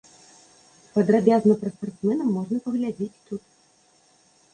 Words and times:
Падрабязна 0.93 1.57
пра 1.63 1.69
спартсмена 1.73 2.25
можна 2.37 2.57
паглядзець 2.69 3.21
тут. 3.29 3.43